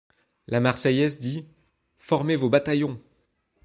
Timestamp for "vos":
2.35-2.49